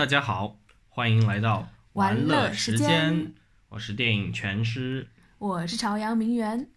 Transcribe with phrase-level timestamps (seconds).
[0.00, 3.34] 大家好，欢迎来到玩乐乐时间间，
[3.68, 5.06] 我是电影全师。
[5.36, 6.70] 我是朝阳名媛，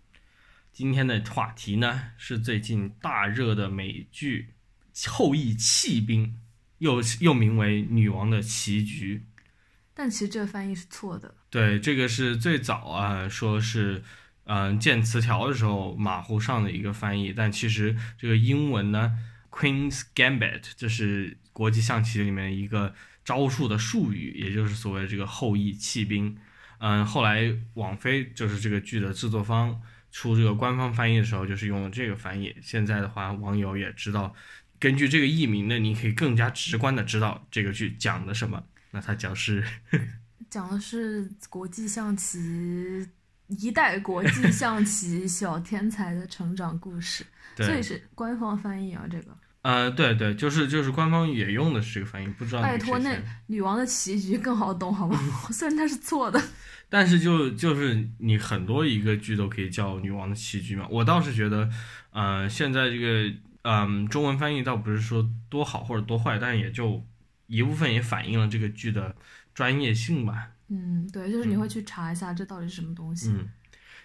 [0.74, 4.56] 今天的话题呢是最近大热的美剧
[5.10, 6.28] 《后裔弃兵》，
[6.80, 9.24] 又又名为《女王的棋局》。
[9.94, 11.34] 但其实这个翻译是错的。
[11.50, 14.04] 对，这个是最早啊，说是
[14.44, 19.18] 嗯、建词条的时候马虎上的一个翻译，但其实这个英文呢
[19.50, 26.38] ，Queen's Gambit，这是国际象棋里面一个招数的术语，也就是所谓的这个后羿弃兵。
[26.80, 32.54] 嗯，后来网飞就是这个剧的制作方出这个官方翻译的时候，就是用了这个翻译。
[32.62, 34.36] 现在的话，网友也知道，
[34.80, 38.64] 根据这个译名呢，你可以更加直观的知道这个剧讲的什么。
[38.92, 39.64] 那它讲是
[40.52, 43.08] 讲的是国际象棋
[43.48, 49.08] 一代国际象棋小天才的成长故事， 对，所以是官方翻译啊。
[49.10, 55.18] 这个呃，对对，就是就是官方也用的是这个翻译，不知道拜托，那女王的棋局更好懂好吗？
[55.52, 56.42] 虽然它是错的，
[56.90, 60.86] 但是就就是你很多一个剧都可以叫女王的棋局嘛。
[60.92, 61.70] 我倒是觉得，
[62.12, 67.02] 呃，现在这个嗯、中文翻译倒不是说多好或者多坏，但也就
[67.48, 69.16] 一部分也反映了这个剧的
[69.54, 70.50] 专业性吧。
[70.68, 73.30] 嗯，对，就是你会去查一下这到底是什么东西。
[73.30, 73.48] 嗯，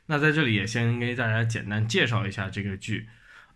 [0.06, 3.08] 那在这里也先给大家简单介绍一下这个剧。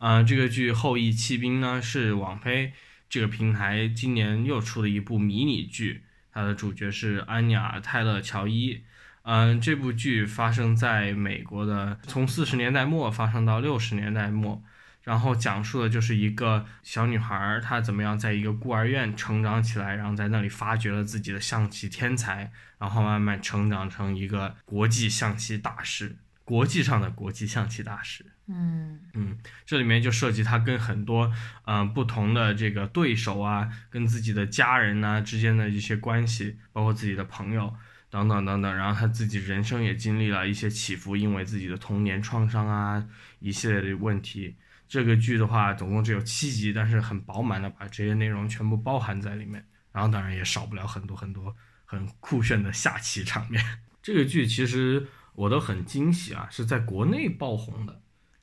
[0.02, 2.72] 啊、这个剧《后羿弃兵》呢是网飞
[3.08, 8.82] 这个平台今年又出的一部迷你剧，它的主角是安雅·泰勒·乔伊。
[9.22, 14.60] 嗯、这部剧发生在美国的，从四十年代末发生到六十年代末，
[15.04, 28.31] 然后讲述的就是一个小女孩，她怎么样在一个孤儿院成长起来，然后在那里发掘了自己的象棋天才，然后慢慢成长成一个国际象棋大师，国际上的国际象棋大师。
[28.54, 31.32] 嗯嗯这里面就涉及他跟很多
[31.64, 37.74] 嗯、不同的这个对手啊，跟自己的家人呐、之间的一些关系，包括自己的朋友
[38.10, 38.76] 等等等等。
[38.76, 43.04] 然后他自己人生也经历了一些起伏，因为自己的童年创伤啊
[43.40, 44.56] 一系列的问题。
[44.88, 49.64] 这个剧的话，总共只有七集，但是很饱满的把这些内容全部包含在里面。
[49.90, 51.54] 然后当然也少不了很多很多
[51.84, 53.64] 很酷炫的下棋场面。
[54.02, 58.01] 这个剧其实我都很惊喜啊，是在国内爆红的。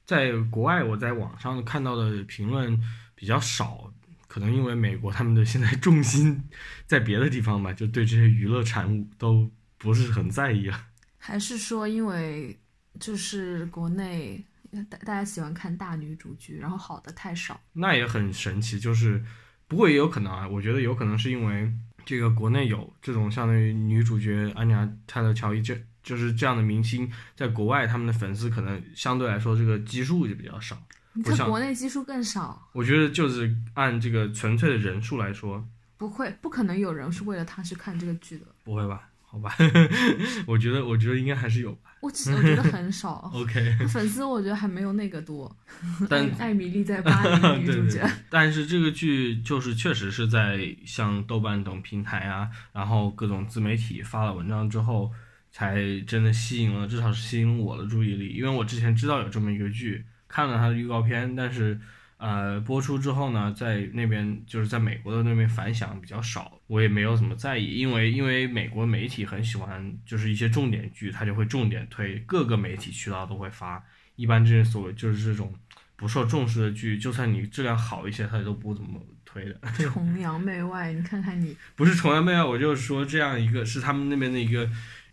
[0.10, 2.76] 在国外，我在网上看到的评论
[3.14, 3.94] 比较少，
[4.28, 6.44] 可能因为美国他们的现在重心
[6.88, 10.88] 在别的地方吧，就对这些娱乐产物都不是很在意啊。
[11.20, 12.58] 还是说因为
[13.00, 14.44] 就是国内
[14.90, 17.62] 大大家喜欢看大女主剧，然后好的太少。
[17.74, 19.24] 那也很神奇，就是
[19.68, 21.72] 不过也有可能啊，我觉得有可能是因为
[22.04, 30.76] 这个国内有这种相当于女主角安妮亚·泰勒·乔伊这就是这样的明星，在国外他们的粉丝可能相对来说这个基数就比较少。
[31.24, 35.64] 在国内基数更少，我觉得就是按这个纯粹的人数来说，
[35.98, 38.46] 不会，不可能有人是为了他去看这个剧的。
[38.64, 39.08] 不会吧？
[39.32, 39.56] 好吧，
[40.48, 41.92] 我觉得我觉得应该还是有吧。
[42.02, 45.56] 我只我觉得很少， OK，粉丝我觉得还没有那个多。
[46.10, 55.12] 但艾艾米丽在巴黎的女对主角，对对，但是这个剧就是确实是在像豆瓣等平台啊，然后各种自媒体发了文章之后，
[55.60, 58.30] 才真的吸引了，至少是吸引我的注意力。
[58.30, 61.78] 因为我之前知道有这么一个剧，看了它的预告片，但是
[62.16, 73.84] 呃播出之后呢，在那边就是在美国的那边反响比较少，我也没有怎么在意，因为因为美国媒体很喜欢就是一些重点剧，它就会重点推，各个媒体渠道都会发。
[74.16, 75.54] 一般这些所谓就是这种
[75.98, 79.60] 不受重视的剧，就算你质量好一些，它都不怎么推的。
[79.92, 80.94] 崇洋媚外。
[80.94, 84.70] 你看看你，不是崇洋媚外，我就是说这样一个是他们那边的一个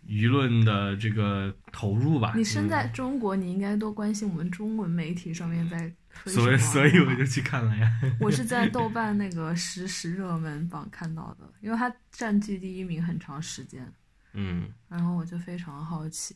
[0.07, 2.33] 舆论的这个投入吧。
[2.35, 5.91] 你身在嗯中国，你应该多关心我们中文媒体上面在。
[6.25, 7.87] 所以所以我就去看了呀。
[8.19, 13.87] 我是在豆瓣那个实时热门榜看到的，因为它占据第一名很长时间，
[14.33, 16.35] 嗯，然后我就非常好奇。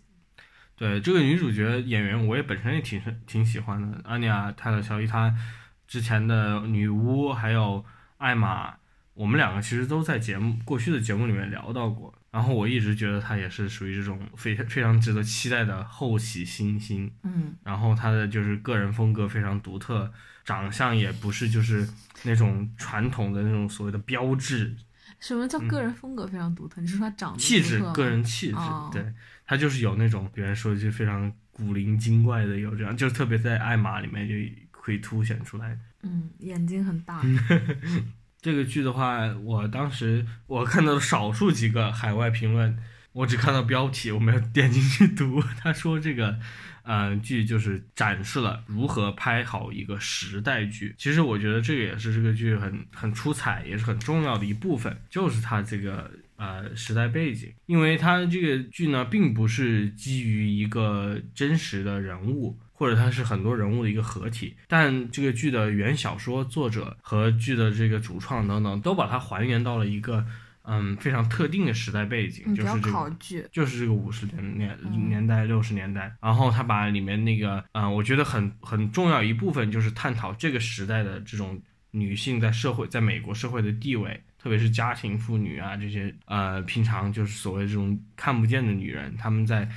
[0.75, 3.99] 对这个女主角演员，我也本身也挺挺喜欢的。
[4.03, 5.35] 安妮亚·泰勒·乔伊，她
[5.87, 7.83] 之前的女巫还有
[8.17, 8.75] 艾玛，
[9.15, 12.13] 我们两个其实都在节目过去的节目里面聊到过。
[12.31, 17.11] 然后我一直觉得他也是属于这种非常非常值得期待的后起新星。
[17.23, 20.11] 嗯，然后他的就是个人风格非常独特，
[20.45, 21.87] 长相也不是就是
[22.23, 24.75] 那种传统的那种所谓的标志
[25.19, 26.81] 什么叫个人风格非常独特？
[26.81, 29.05] 你是说他长得嗯气质个人气质，哦对
[29.45, 34.33] 他就是有那种别人说就非常古灵精怪的，有这样，就是特别在艾玛里面就
[34.71, 35.77] 可以凸显出来。
[36.01, 37.21] 嗯，眼睛很大，
[38.41, 42.75] 这个剧的话，我当时我看到少数几个海外评论，
[43.13, 45.39] 我只看到标题，我没有点进去读。
[45.59, 46.39] 他说这个，
[46.81, 50.95] 呃，剧就是展示了如何拍好一个时代剧。
[50.97, 57.53] 其实我觉得这个也是这个剧很很出彩，也是很重要的一部分，就是它这个呃时代背景。
[57.67, 70.25] 因为它这个剧呢，并不是基于一个真实的人物，或者它是很多人物的一个合体，但这个剧的原小说作者和剧的这个主创等等，都把它还原到了一个。
[70.63, 73.15] 嗯，非常特定的时代背景，就是这个，
[73.51, 74.77] 就是这个五十年年
[75.09, 76.15] 年代、六十年代。
[76.21, 89.67] 然后他把里面那个，嗯，我觉得很很重要一部分，就是探讨这个时代的这种女性在社会，在美国社会的地位，特别是家庭妇女啊这些，呃，平常就是所谓这种看不见的女人，她们在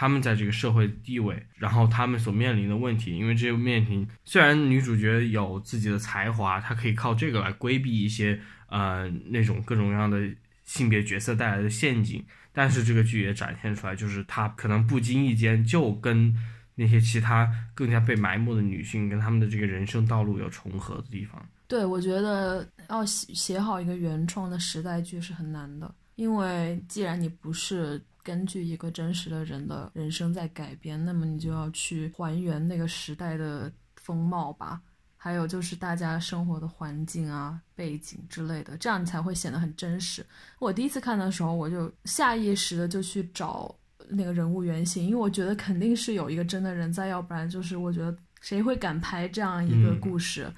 [0.00, 3.14] 他们在这个社会地位，然后他们所面临的问题。
[3.14, 8.40] 因为这个面临，虽然女主角有自己的才华，她可以靠这个来规避一些。
[8.70, 10.16] 呃，那种各种各样的
[10.64, 16.32] 性别角色带来的陷阱，但是这个剧也展现出来，就是她可能不经意间就跟
[16.76, 21.44] 那些其他更加被埋没的女性，跟他们的这个人生道路有重合的地方。
[21.66, 34.80] 对，我觉得要写写好一个原创的时代剧是很难的，因为既然你不是根据一个真实的人的人生在改编，那么你就要去还原那个时代的风貌吧。
[35.22, 40.24] 还有就是大家生活的环境啊、背景之类的，这样你才会显得很真实。
[40.58, 43.74] 我第一次看的时候，我就下意识的就去找
[44.08, 50.50] 那个人物原型，因为我觉得肯定是有一个真的人在，要不然就是我觉得谁会敢拍这样一个故事？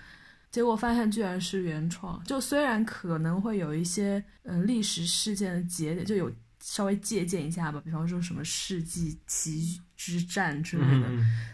[0.52, 6.32] 结果发现居然是原创，就虽然可能会有一些嗯历史事件的节点，就有。
[6.62, 11.08] 稍微借鉴一下吧，比方说什么世纪奇之战之类的，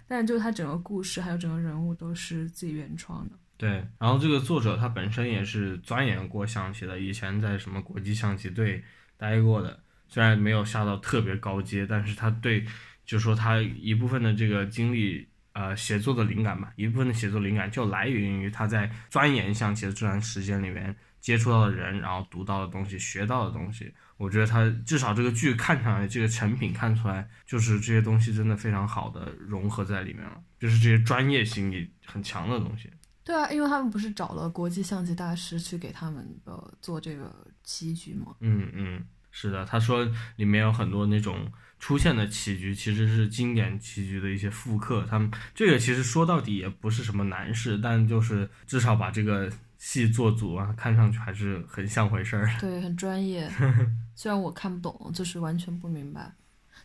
[0.07, 3.35] 但就是它整个故事还有整个人物都是自己原创的。
[3.57, 8.85] 对，然后这个作者他本身也是钻研过象棋的，以前在什么国际象棋队
[9.17, 12.65] 待过的，虽然没有下到特别高阶，但是他对，
[13.05, 23.93] 就说他一部分的这个经历，呃，写作的灵感吧，一部分的写作灵感就来源于他在钻研象棋的这段时间里面接触到的人，然后读到的东西，学到的东西。
[24.17, 32.91] 我觉得他至少这个剧看上来，这个成品看出来，就是这些东西真的非常好的融合在里面了，就是这些专业性也很强的东西。
[33.23, 38.35] 对啊，因为他们不是找了国际象棋大师去给他们呃做这个棋局吗？
[38.41, 40.05] 嗯嗯，是的，他说
[40.35, 45.07] 里面有很多那种出现的棋局，其实是经典棋局的一些复刻。
[45.09, 49.49] 他们这个其实说到底也不是什么难事，但就是至少把这个。
[49.79, 52.51] 戏做足啊，看上去还是很像回事儿。
[52.61, 53.49] 对，很专业。
[54.15, 56.35] 虽然我看不懂，就是完全不明白。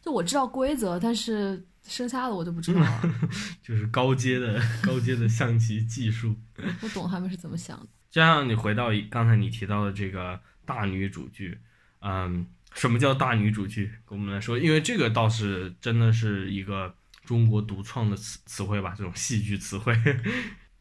[0.02, 3.02] 就我知道规则，但是剩下的我就不知道了。
[3.64, 6.36] 就是高阶的高阶的象棋技术。
[6.80, 7.88] 不懂他们是怎么想的。
[8.12, 11.58] 就像你回到刚才你提到的这个大女主剧，
[12.02, 13.92] 嗯，什么叫大女主剧？
[14.06, 16.94] 跟我们来说，因为这个倒是真的是一个
[17.26, 19.98] 中国独创的词词汇吧，这种戏剧词汇。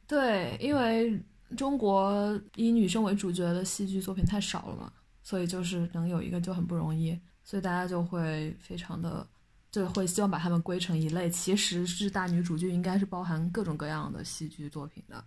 [0.06, 1.18] 对，因为。
[1.56, 4.92] 中国以女生为主角的戏剧作品太少了嘛，
[5.22, 9.26] 所以就是能有一个就很不容易，所以大家就会非常的
[9.70, 11.30] 就会希望把它们归成一类。
[11.30, 15.24] 其实是大女主剧应该是包含各种各样的戏剧作品的，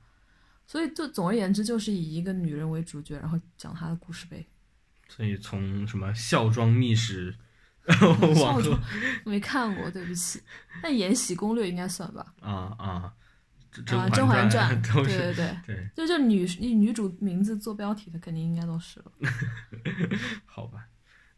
[0.67, 4.45] 所以就总而言之就是以一个女人为主角，然后讲她的故事呗。
[5.07, 7.35] 所以从什么孝庄秘史，
[8.35, 8.79] 孝庄
[9.23, 10.41] 没看过，对不起。
[10.81, 12.33] 那《延禧攻略》应该算吧？
[12.41, 13.13] 啊啊。
[13.97, 19.11] 啊，《甄嬛传》 对对对对，就就女女主名字做标题的，肯定应该都是了。
[20.45, 20.85] 好吧，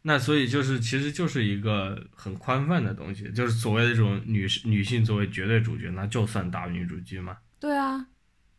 [0.02, 7.36] 那所以就是其实就是一个很宽泛的东西，就是所谓的这种女女性作为绝对主角，那就算大女主剧吗？
[7.58, 8.06] 对啊。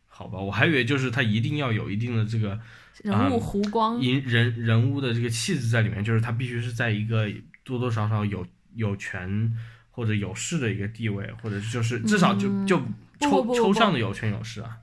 [0.06, 2.60] 好吧，我还以为就是她一定要有一定的这个
[3.02, 7.26] 人物弧光，人人人物的这个气质在里面，就是她必须是在一个
[7.64, 9.56] 多多少少有有权
[9.90, 12.82] 或者有势的一个地位，或者就是至少就就。
[13.20, 14.78] 抽抽象的有权有势啊，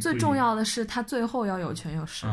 [0.00, 2.26] 最重要的是他最后要有权有势，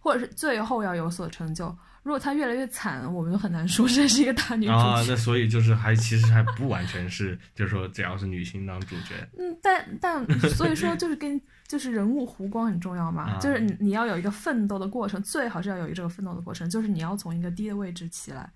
[0.00, 1.74] 或者是最后要有所成就。
[2.02, 5.02] 如果他越来越惨，我们就很难说这是一个大女主啊。
[5.08, 9.14] 那所以就是还其实还不完全是，就是说只要是女性当主角。
[9.36, 18.48] 嗯，但但所以说就是跟就是人物弧光很重要嘛，就是你你要有一个奋斗的过程，最好是要有一个奋斗的过程，就是你要从一个低的位置起来。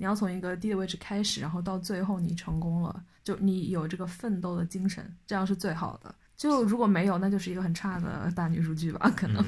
[0.00, 6.12] 你要从一个低的位置开始，然后到最后你成功了，就你有这个奋斗的精神，这样是最好的。
[6.38, 9.44] 就如果没有，那就是一个很差的大女主剧吧，可能。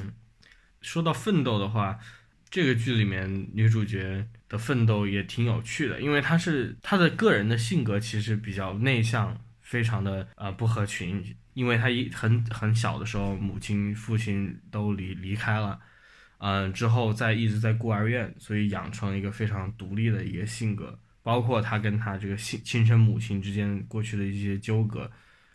[0.82, 1.98] 说到奋斗的话，
[2.50, 15.80] 这个剧里面女主角的奋斗也挺有趣的，因为她是她的个人的性格其实比较内向，非常的呃不合群，因为她一很很小的时候，母亲父亲都离离开了。
[16.44, 25.08] 嗯，之后在一直在孤儿院，所以养成了一个非常独立的一个性格，包括他跟他这个亲亲生母亲之间过去的一些纠葛，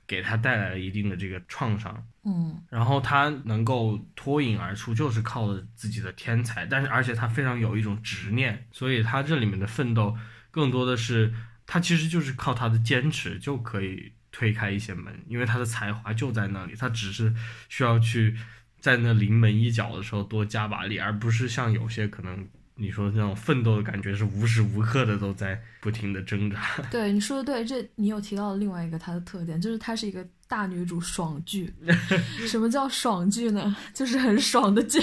[0.07, 2.07] 给他带来了一定的这个创伤。
[2.23, 10.15] 嗯然后他能够脱颖而出，就是靠着自己的天才，但是而且他非常有一种执念，所以他这里面的奋斗
[10.51, 11.33] 更多的是
[11.65, 17.33] 他其实就是靠他的坚持就可以推开一些门，因为他的才华就在那里，他只是
[17.67, 18.37] 需要去
[18.79, 26.61] 在那临门一脚的时候多加把力，而不是像有些可能你说那种奋斗的感觉是无时无刻的都在不停的挣扎。
[26.91, 31.73] 对你说的对，这你有提到另外一个它的特点，就是它是一个大女主爽剧。
[32.47, 33.75] 什么叫爽剧呢？
[33.93, 34.99] 就是很爽的剧，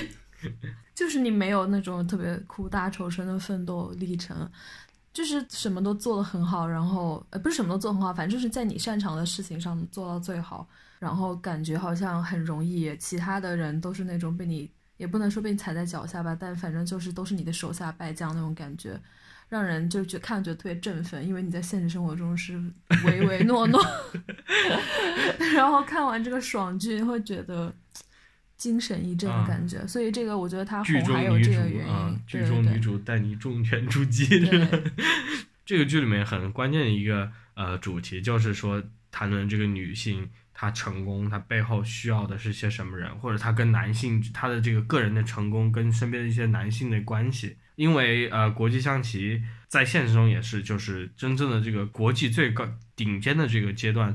[0.95, 4.49] 就是你没有那种特别苦大仇深的奋斗历程，
[5.15, 10.69] 就是什么都做得很好，然后呃不是什么都做得很好，反正就是在你擅长的事情上做到最好，
[10.99, 19.01] 然后感觉好像很容易，其他的人都是那种被你也不能说被你踩在脚下吧，但反正就是都是你的手下败将那种感觉。
[19.49, 22.61] 让人就觉看觉得特别振奋，因为你在现实生活中是
[23.05, 23.81] 唯唯诺诺
[25.55, 27.73] 然后看完这个爽剧会觉得
[28.57, 34.27] 精神一振的感觉，所以这个我觉得它剧中红还有女主这个原因，啊，剧中女主带你重拳出击。
[34.27, 34.83] 对
[35.67, 47.57] 这个剧里面很关键的一个呃主题，就是说谈论这个女性她成功，她背后需要的是些什么人，或者她跟男性她的这个个人的成功跟身边的一些男性的关系。
[47.77, 54.15] 因为呃，国际象棋在现实中也是，就是真正的这个国际最高顶尖的这个阶段，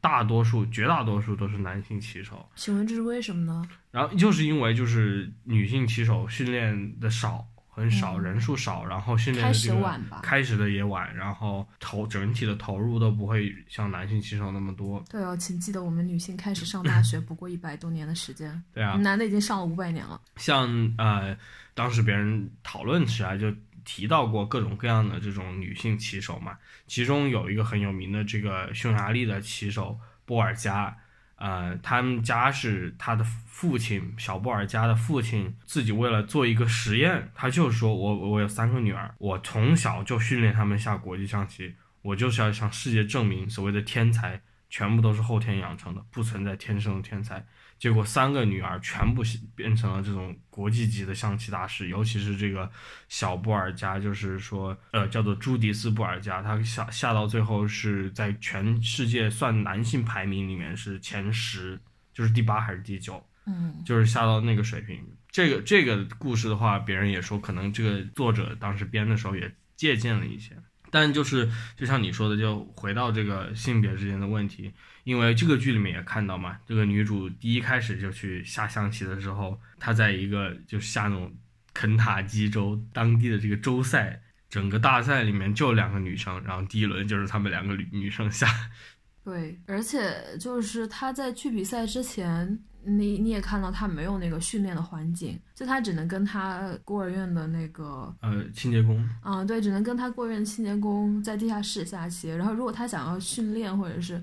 [0.00, 2.48] 大多数绝大多数都是男性骑手。
[2.54, 3.68] 请问这是为什么呢？
[3.90, 10.20] 然后就是因为就是女性骑手训练的少，很少，嗯人数少，然后训练开的这个始晚吧。
[10.22, 15.02] 开始的也晚，然后投整体的投入都不会像男性骑手那么多。
[15.10, 20.20] 对哦，请记得我们女性开始上大学不过一百多年的时间，对啊，男的已经上了五百年了。
[20.36, 21.36] 像呃，
[21.74, 23.52] 当时别人讨论起来就
[23.92, 26.56] 提到过各种各样的这种女性棋手嘛，
[26.86, 30.96] 其中有一个很有名的这个匈牙利的棋手波尔加，
[31.34, 47.44] 呃，他们家是他的父亲小波尔加的父亲自己为了做一个实验，他就说我我有三个女儿，我从小就训练他们下国际象棋，我就是要向世界证明所谓的天才全部都是后天养成的，不存在天生的天才。
[47.80, 49.22] 结果三个女儿全部
[49.56, 52.70] 变成了这种国际级的象棋大师，尤其是这个
[53.08, 61.80] 小布尔加，就是说，呃，叫做朱迪斯布尔加，他下下到最后是在全世界算男性排名里面是前十，
[62.12, 65.02] 就是第八还是第九，嗯，就是下到那个水平。
[65.30, 70.54] 这个这个故事的话，别人也说，可能这个作者当时编的时候也借鉴了一些。
[70.90, 74.70] 但就是就像你说的，就回到这个性别之间的问题，
[75.10, 81.34] 因为这个剧里面也看到嘛，这个女主第一开始就去下象棋的时候，她在一个就下那种
[81.74, 88.46] 肯塔基州当地的这个州赛，整个大赛里面就两个女生，然后第一轮就是她们两个女女生下，
[89.24, 102.30] 对，而且就是她在去比赛之前，你你也看到他没有那个训练的环境，就他只能跟他孤儿院的那个，呃，清洁工，啊、对，只能跟他孤儿院清洁工在地下室下棋。
[102.30, 104.22] 然后如果他想要训练，或者是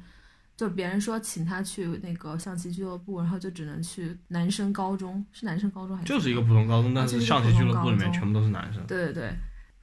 [0.58, 6.10] 就别人说请他去那个象棋俱乐部，然后就只能去男生高中，是男生高中还是？
[6.10, 8.84] 就是一个普通高中，但是象棋俱乐部里面全部都是男生。
[8.88, 9.34] 对对对，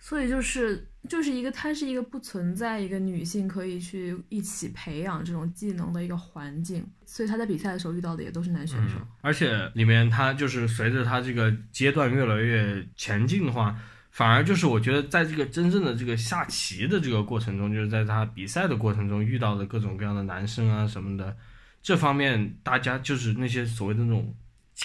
[0.00, 8.96] 所以就是就是一个，它是一个不存在一个女性可以去一起培养这种技能的一个环境，所以他在比赛的时候遇到的也都是男选手。
[8.98, 13.78] 嗯，而且里面他就是随着他这个阶段越来越前进的话，
[14.14, 21.36] 反而就是我觉得在这个真正的这个下棋的这个过程中，就是在他比赛的过程中遇到的各种各样的男生啊什么的，
[21.82, 24.32] 这方面大家就是那些所谓的那种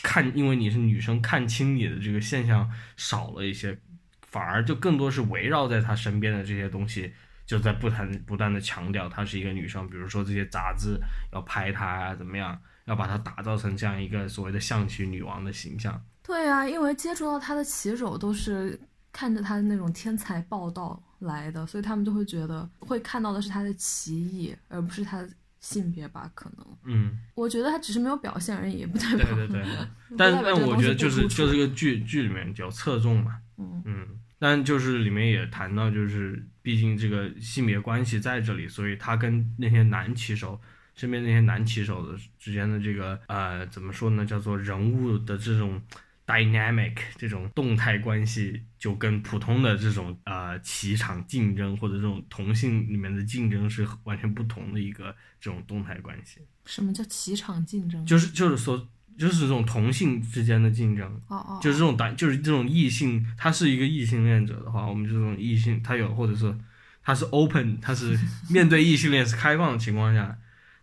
[0.02, 2.68] 看，因为你是女生看清你的这个现象
[2.98, 3.78] 少了一些，
[4.24, 7.14] 反而就更多是围绕在他身边的这些东西。
[7.46, 11.00] 就在不谈不断的强调她是一个女生，比如说这些杂志
[11.34, 12.56] 要拍她啊，怎么样，
[12.86, 16.00] 要把她打造成这样一个所谓的象棋女王的形象。
[16.22, 18.80] 对啊，因为接触到她的棋手都是
[19.12, 26.32] 看着他的那种天才报道来的，所以他们就会觉得会看到的是他的棋艺，而不是他的性别吧？
[26.34, 29.36] 可能嗯，我觉得他只是没有表现而已，也不代对表。
[29.36, 29.64] 对对。
[30.10, 34.08] 不但但我觉得就是就这个剧剧里面比较侧重嘛，嗯嗯，
[34.40, 40.60] 但就是里面也谈到，就是毕竟这个性别关系在这里，所以他跟那些男棋手
[40.96, 45.82] 身边那些男棋手的之间的这个呃怎么说呢，叫做人物的这种
[46.30, 56.40] dynamic 这种动态关系，就跟普通的这种呃棋场竞争或者这种同性里面的竞争是完全不同的一个这种动态关系。
[56.66, 58.06] 什么叫棋场竞争？
[58.06, 66.56] 就是就是说，就是这种同性之间的竞争，哦哦，就是这种单，就是这种异性，他是一个异性恋者的话，我们这种异性，他有或者是
[67.02, 68.16] 他是 open，他是
[68.52, 70.38] 面对异性恋是开放的情况下，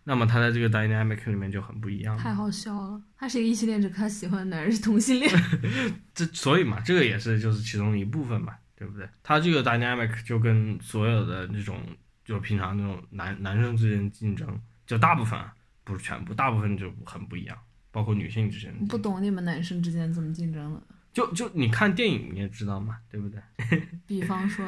[0.09, 2.17] 那么他在这个 dynamic 里面就很不一样。
[2.17, 3.01] 太好笑了。
[3.17, 5.29] 他是一个异性恋者，可他喜欢的男人是同性恋。
[6.15, 9.05] 这所以嘛，这个也是就是其中一部分嘛，对不对？
[9.21, 11.81] 他这个 dynamic 就跟所有的那种
[12.23, 14.47] 就平常那种男男生之间竞争，
[14.85, 17.57] 就大部分啊，不是全部，大部分就很不一样，
[17.91, 18.73] 包括女性之间。
[18.87, 20.81] 不懂你们男生之间怎么竞争了。
[21.11, 23.41] 就就你看电影你也知道嘛，对不对？
[24.07, 24.65] 比方说，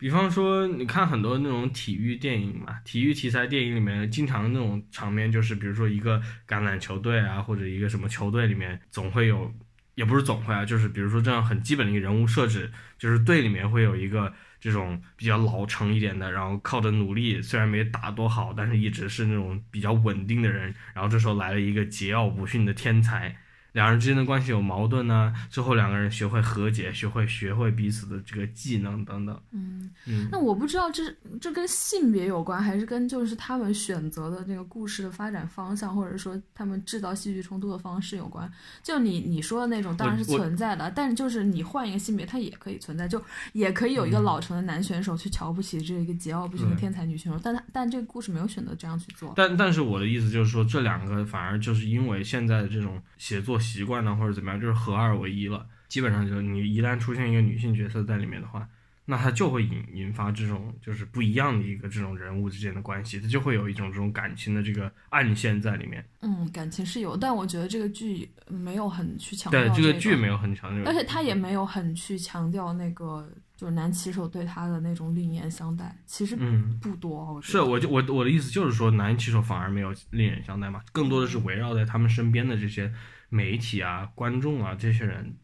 [0.00, 9.54] 比方说，你看很多那种体育电影嘛，体育题材电影里面，经常那种场面就是，比如说一个橄榄球队啊，或者一个什么球队里面，总会有，
[9.96, 23.36] 也不是总会啊，就是比如说这样很基本的一个人物设置，就是队里面会有一个这种比较老成一点的，然后靠着努力，虽然没打多好，但是一直是那种比较稳定的人，然后这时候来了一个桀骜不驯的天才。
[23.72, 29.40] 两人之间的关系有矛盾呢，最后两个人学会和解，学会学会彼此的这个技能等等。
[29.52, 29.69] 嗯，
[30.06, 38.50] 嗯，那我不知道这这跟性别有关，还是跟就是他们选择的那个故事的发展方向，或者说他们制造戏剧冲突的方式有关。
[38.82, 49.32] 就你你说的那种当然是存在的，但就是你换一个性别，它也可以存在，就也可以有一个嗯老成的男选手去瞧不起这一个桀骜不驯的天才女选手，但他但这个故事没有选择这样去做。
[49.36, 55.66] 但但是我的意思就是说，这两个反而就是因为现在的这种写作习惯呢，或者怎么样，就是合二为一了。
[55.88, 58.68] 基本上就是你一旦出现一个女性角色在里面的话，
[59.10, 66.04] 那他就会引引发这种就是不一样的一个这种人物之间的关系，他就会有一种这种感情的这个暗线在里面。
[66.20, 76.78] 嗯，感情是有，但我觉得这个剧没有很去强调对，这个个剧没有很强调，而且他也没有很去强调那个就是男骑手对他的那种另眼相待，其实嗯。
[76.80, 77.34] 不多。
[77.34, 82.92] 我是，我就我我的意思就是说，男骑手反而没有另眼相待嘛，更多的是围绕在他们身边的这些
[83.28, 85.34] 媒体啊、观众啊这些人。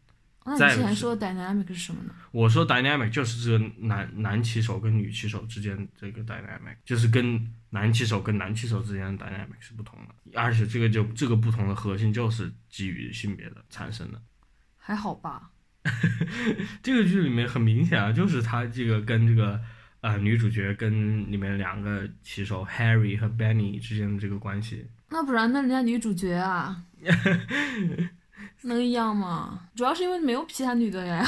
[0.47, 2.13] 那之前说的 dynamic 是什么呢？
[2.31, 14.21] 我说 dynamic 就是这个男男骑手跟女骑手之间这个 dynamic，就是跟男骑手跟男骑手之间的 dynamic 是不同的，而且这个就这个不同的核心就是基于性别的产生的。
[14.77, 15.51] 还好吧，
[16.81, 19.59] 这个剧里面很明显啊，就是他这个跟这个
[19.99, 26.83] 呃女主角跟里面两个骑手 Harry 和 Benny 之间的这个关系，那不然那人家女主角啊，
[28.63, 29.69] 能一样吗？
[29.75, 31.25] 主要是因为没有其他女的呀。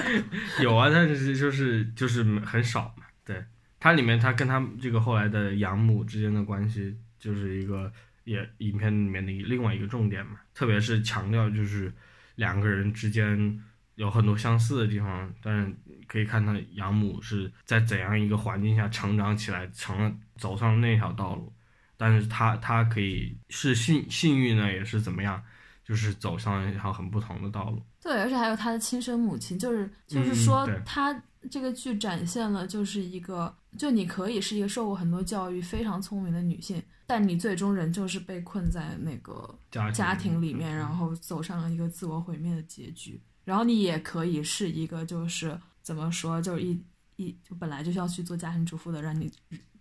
[0.60, 3.04] 有啊，但是就是就是很少嘛。
[3.24, 3.44] 对，
[3.80, 7.92] 它里面他跟他这个后来的养母之间的关系，就是一个
[8.24, 10.40] 也影片里面的另外一个重点嘛。
[10.54, 11.92] 特别是强调就是
[12.36, 13.62] 两个人之间
[13.94, 15.74] 有很多相似的地方，但是
[16.06, 21.52] 可以看到养母是在怎样一个环境下成长起来，成了走上那条道路。
[21.96, 25.42] 但是他他可以是幸幸运呢，也是怎么样，
[25.86, 27.80] 就是走上了一条很不同的道路。
[28.02, 43.20] 对，而且还有他的亲生母亲，就是就是嗯说对他这个剧展现了就是一个，就你可以是一个受过很多教育、非常聪明的女性，但你最终仍旧是被困在那个家庭家庭里面，然后走上了一个自我毁灭的结局。
[43.44, 46.76] 然后你也可以是一个，就是怎么说，就是一
[47.14, 49.30] 一就本来就是要去做家庭主妇的，让你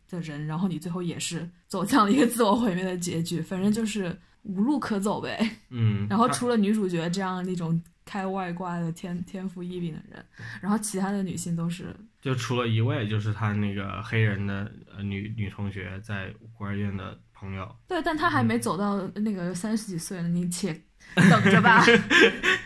[0.08, 3.41] 的人，然后你最后也是走向了一个自我毁灭的结局。
[3.41, 5.49] 反正就是无路可走呗。
[5.69, 10.25] 嗯，然后除了女主角这样那种开外挂的天天赋异禀的人，
[10.62, 20.73] 然后其他的女性都是就除了一位，就是他那个黑人的呃女女同学在孤儿院的朋友，对，但他还没走到那个三十几岁呢，你且
[21.15, 21.84] 等着吧。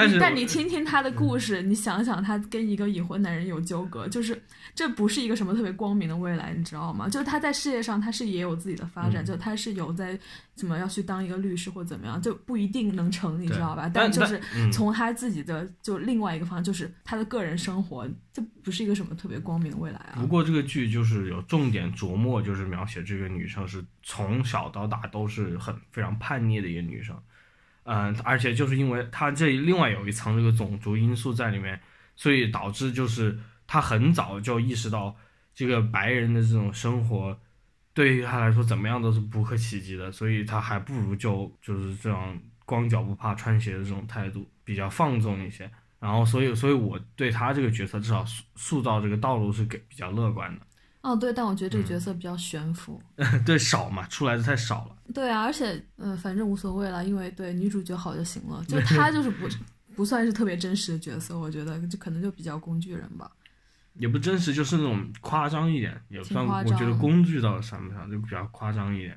[0.00, 4.40] 但是但你听听她的故事，你想想她跟一个已婚男人有纠葛，就是
[4.74, 7.08] 这不是一个什么特别光明的未来，你知道吗？
[7.08, 10.18] 就是她在事业上，她是也有自己的发展，嗯就她是有在
[10.54, 13.90] 怎么要去当一个律师或怎么样，就不一定能成，你知道吧？
[13.92, 20.26] 但就是嗯从她自己的就另外一个方向，就是她的个人生活，这不是一个什么特别光明的未来啊不。
[20.26, 27.16] 过这个剧就是有重点琢磨，就是描写这个女生是从小到大都是很非常叛逆的一个女生，
[27.92, 31.80] 嗯、而且就是因为他这另外有一层这个种族因素在里面，
[32.14, 35.16] 所以导致就是他很早就意识到
[35.52, 37.36] 这个白人的这种生活
[37.92, 45.68] 对于他来说怎么样都是不可企及的，所以他还不如就就是这样光脚不怕穿鞋的这种态度，比较放纵一些。
[45.98, 50.64] 然后，所以，所以我对他这个角色至少塑塑造这个道路是给比较乐观的。
[51.02, 53.02] 哦，对，但我觉得这个嗯角色比较悬浮。
[53.44, 54.96] 对，少嘛，出来的太少了。
[55.12, 58.64] 对啊，而且嗯、呃反正无所谓了，因为对女主角好就行了。
[58.68, 59.48] 就 她就是不
[59.94, 63.30] 不算是特别真实的角色，我觉得就可能就比较工具人吧。
[63.94, 69.16] 也不真实，就是那种夸张一点，也算，我觉得工具倒算不上，就比较夸张一点。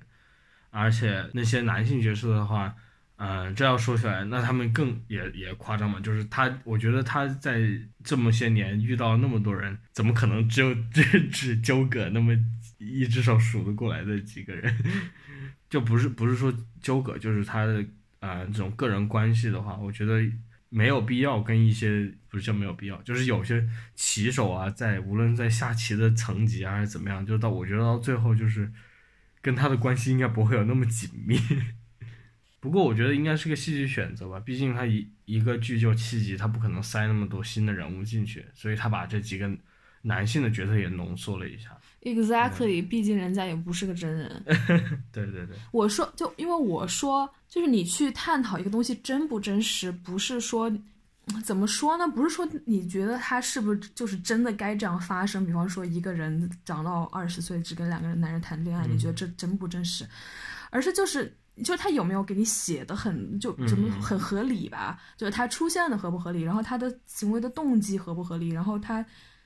[0.71, 2.73] 而且那些男性角色的话，
[3.17, 7.62] 嗯、这要说起来，那他们更也也夸张嘛，就是他，我觉得他在
[8.03, 12.36] 这么些年遇到那么多人，怎么可能只有 只只纠葛那么
[12.86, 14.76] 一只手数得过来的几个人？
[15.69, 17.84] 就不是不是说纠葛，就是他的
[18.19, 20.22] 呃这种个人关系的话，我觉得
[20.69, 28.72] 没有必要跟一些不是叫没有必要，就是有些棋手啊，在无论在下棋的层级啊还是怎么样，就到我觉得到最后就是
[29.41, 31.39] 跟他的关系应该不会有那么紧密。
[32.60, 39.52] 不过我觉得应该是个戏剧选择吧，毕竟他一一个剧就七集，他不可能塞那么多新的人物进去，所以他把这几个
[40.04, 41.69] 男性的角色也浓缩了一下。
[42.04, 44.44] Exactly，毕竟人家也不是个真人。
[45.12, 50.72] 对对对，我说，就因为我说，就是你去探讨一个东西真不真实，不是说
[51.44, 52.08] 怎么说呢？
[52.08, 55.46] 不是说你觉得他是不是就是真的该这样发生？
[55.46, 60.06] 比方说，一个人长到二十岁只跟两个人男人谈恋爱，你觉得这真不真实？
[60.70, 61.36] 而是就是。
[61.63, 65.00] 就是他有没有给你写的很就怎么很合理吧？
[65.16, 69.06] 就是他出现的合不合理，然后他的行为的动机合不合理，然后他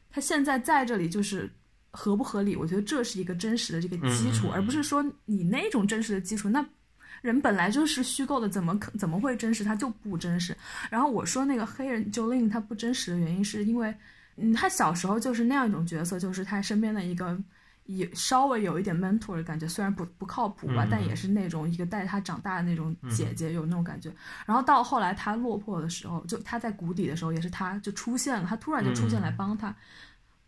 [0.10, 1.52] 他现在在这里就是
[1.98, 2.56] 合不合理？
[2.56, 6.64] 我觉得这是一个真实的这个基础，而不是说你那种真实的基础，那
[7.22, 9.64] 人本来就是虚构的，怎么可怎么会真实？
[9.64, 10.56] 他就不真实。
[10.92, 13.92] 然后我说那个黑人 Jolin 他不真实的原因，是因为
[14.36, 17.36] 嗯，他小时候就是那样一种角色，就是他身边的一个。
[17.88, 24.12] 也稍微有一点 mentor 的感觉，虽然不不靠谱吧，嗯但也是那种一个带他长大的那种姐姐，有那种感觉。
[24.46, 29.74] 然后到后来他落魄的时候，就他在谷底的时候，也是他就出现了，他突然就出现来帮他。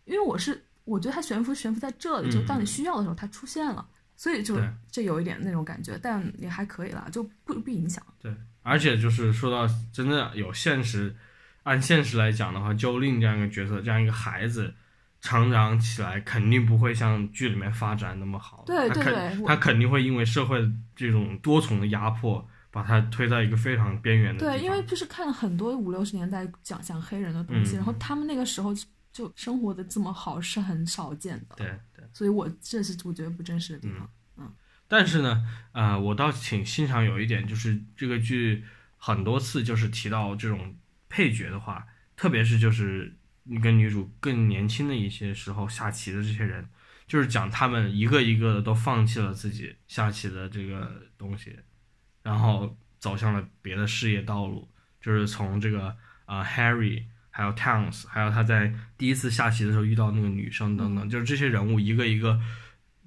[0.03, 8.04] 因为我是我觉得它悬浮悬浮在这里，就当你需要的时候它出现了，所以就对这有一点那种感觉，但也还可以啦，就不不影响。
[8.19, 11.15] 对，而且就是说到真的有现实，
[11.63, 14.73] 按现实来讲的话，就令这样一个角色，这样一个孩子。
[15.21, 24.39] 成长起来肯定不会像剧里面发展那么好，对对他肯对他肯定会因为社会这种多重的压迫，把他推到一个非常边缘的。
[24.39, 28.73] 对，因为就是看了很多五六十年代讲讲黑人的东西，嗯然后他们那个时候
[29.19, 34.10] 就生活的这么好是很少见的，对对，所以我这是我觉得不真实的地方。
[34.38, 34.49] 嗯
[34.88, 38.63] 但是呢，呃，我倒挺欣赏有一点，就是这个剧
[38.95, 40.77] 很多次就是提到这种
[41.10, 46.69] 配角的话，特别是就是你跟女主更年轻的一些时候下棋的这些人，
[47.05, 51.60] 就是讲他们一个一个的都放弃了自己下棋的这个东西，
[52.23, 57.03] 然后走向了别的事业道路，就是从这个呃 Harry。
[57.32, 62.39] 还有 Towns，还有他在第一次下棋的时候遇到那个女生等等，就是这些人物一个一个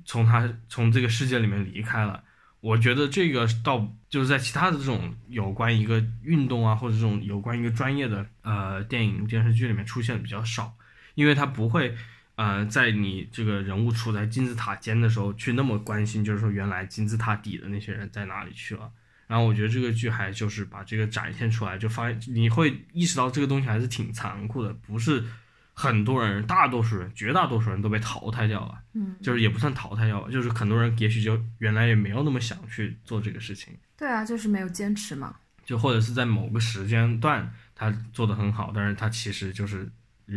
[0.05, 2.23] 从他从这个世界里面离开了。
[2.61, 10.73] 我觉得这个倒就是在其他的这种有关一个运动啊，或者这种有关一个专业的呃电影电视剧里面出现的比较少，
[11.17, 11.97] 因为他不会
[12.37, 18.89] 呃在你这个人物处在金字塔尖的时候去那么关心，就是说原来金字塔底的那些人在哪里去了。
[19.33, 25.25] 然后我觉得这个剧还就是把这个展现出来，就发现你会意识到这个东西还是挺残酷的，不是
[25.73, 28.79] 很多人，大多数人，绝大多数人都被淘汰掉了。
[28.93, 35.35] 嗯，就是也不算淘汰掉吧，就是很多人也许就原来也没有那么想去做这个事情，对啊，就是没有坚持嘛。
[35.65, 39.91] 就或者是在某个时间段他做的很好，但是他其实就是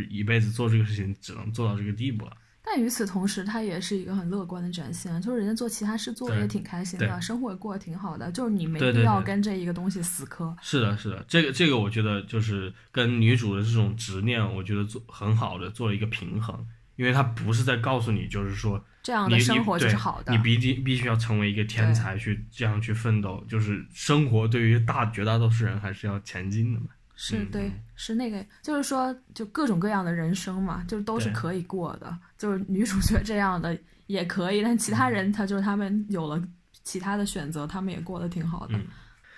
[0.10, 2.32] 一辈子做这个事情只能做到这个地步了。
[2.76, 10.54] 但与此同时，他也是一个很乐观的展现，就是人家做其他事做的也挺开心的，生活也过得挺好的，就是你没必要跟这一个东西死磕。
[10.62, 20.34] 是的，是的，这个这个我觉得就是跟女主的这种执念，我觉得做很好的做了一个平衡，因为他不是在告诉你，就是说这样的生活就是好的。
[20.34, 26.88] 你必定必须要成为一个天才去这样去奋斗，就是生活对于大绝大多数人还是要前进的嘛。
[27.16, 32.18] 嗯是对，是那个，就是说，就各种各样的人生嘛，就都是可以过的。
[32.38, 36.42] 就是女主角这样的也可以，但其他人他就是他们有了
[36.84, 38.78] 其他的选择，他们也过得挺好的。
[38.78, 38.86] 嗯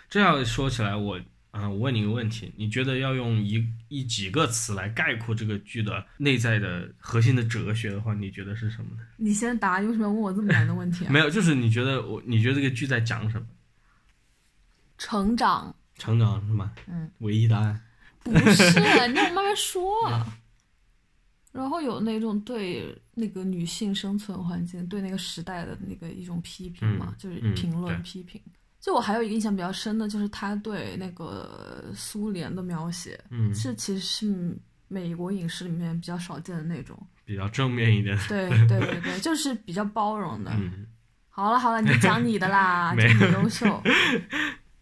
[0.09, 1.19] 这样说起来，我
[1.51, 9.01] 啊、我问你一个问题，你觉得要用一一几个词来概括这个剧的内在的核心的哲学的话，你觉得是什么呢？
[9.17, 11.09] 你先答，你为什么要问我这么难的问题啊？
[11.13, 13.47] 没有，就是你觉得我，你觉得这个剧在讲什么？
[14.97, 16.71] 成长成长是吗？
[16.87, 17.81] 嗯，唯一答案。
[18.23, 19.91] 不是， 你让我慢慢说。
[21.53, 28.39] 然后有那种对那个女性生存环境、对那个时代的那个一种批评嘛，嗯就是嗯评论、对批评。
[28.79, 34.57] 就我还有一个印象比较深的，就是他对那个苏联的描写，嗯，是其实是
[34.87, 36.95] 美国影视里面比较少见的那种。
[37.25, 38.15] 比较正面一点。
[38.27, 40.51] 对对对对， 就是比较包容的。
[40.53, 40.85] 嗯，
[41.29, 43.01] 好了好了，你讲你的啦， 你
[43.33, 43.81] 优秀。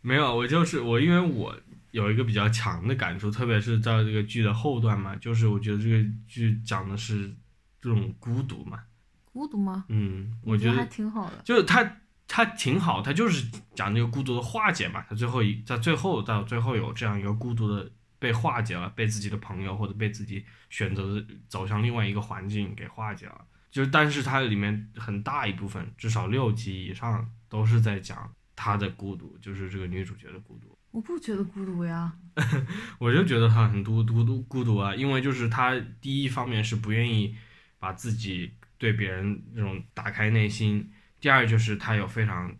[0.05, 1.57] 没有，我就是我，因为我
[1.89, 7.33] 有一个比较强的感触，特别是在这个剧的后段嘛，就是我觉得这个剧讲的是
[7.81, 8.83] 这种孤独嘛。
[9.23, 9.85] 孤独吗？
[9.89, 11.41] 嗯，我觉得挺好的。
[11.43, 15.03] 就是他他挺好，他就是讲那个孤独的化解嘛。
[15.09, 23.41] 他最后一在最后到最后有这样一个孤独的被化解了，被自己的朋友或者被自己选择的走向另外一个环境给化解了。
[23.71, 30.77] 就是，但是它里面很大一部分，至少六集以上都是在讲她的孤独，就是这个女主角的孤独。
[30.91, 32.13] 我不觉得孤独呀，
[32.99, 37.35] 我就觉得她很孤独独孤独啊，因为就是她第一方面是不愿意
[37.79, 40.89] 把自己对别人这种打开内心，
[41.19, 42.55] 第二就是她有非常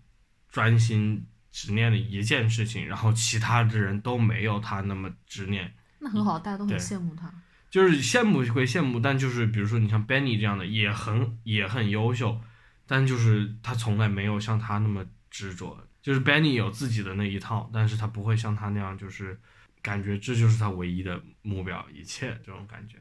[0.50, 5.74] 专心执念的一件事情，然后其他的人都没有她那么执念。
[6.00, 7.34] 那很好，大家都很羡慕她。
[7.72, 12.40] 就是羡慕归羡慕，但就是比如说你像 Benny 这样的也很也很优秀，
[12.86, 15.85] 但就是他从来没有像他那么执着。
[16.06, 19.36] 就是 Benny 有自己的那一套，但是他不会像他那样，就是
[19.82, 23.00] 感觉这就是他唯一的目标，一切这种感觉。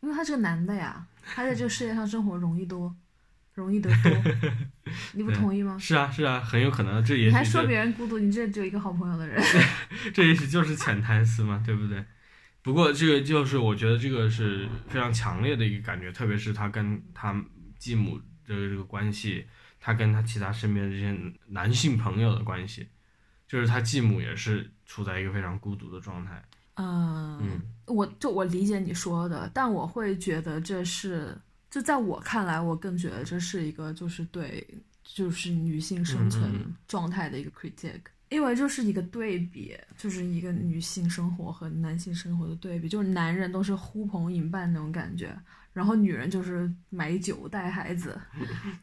[0.00, 2.96] 因为他是个男的呀，他在这个世界上生活容易多，
[3.52, 4.32] 容易得多，
[5.12, 5.76] 你不同意吗？
[5.78, 9.38] 是啊是啊，很有可能这也你还说别人孤独，你这只有一个好朋友的人。
[10.14, 12.02] 这也许就是潜台词嘛，对不对？
[12.62, 17.44] 不过这个就是我觉得这个是非常强烈的一个感觉，特别是他跟他
[17.78, 19.44] 继母的这个关系，
[19.80, 22.88] 他跟他其他身边的这些男性朋友的关系，
[23.46, 26.42] 就是他继母也是处在一个非常孤独的状态。
[26.74, 31.36] 嗯，嗯我就我理解你说的，但我会觉得这是，
[31.70, 34.66] 就在我看来，我更觉得这是一个就是对
[35.02, 36.52] 就是女性生存
[36.86, 45.36] 状态的一个 critique，、因为就是一个对比，就是一个女性生活和男性生活的对比，就是男人都是呼朋引伴那种感觉。
[45.78, 48.20] 然后女人就是买酒带孩子，